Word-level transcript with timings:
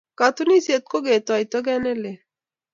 Katunisyet 0.19 0.83
ko 0.91 0.97
ketoi 1.05 1.45
togeet 1.51 1.81
ne 1.83 1.93
lel. 2.01 2.17